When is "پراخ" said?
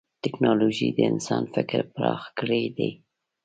1.93-2.21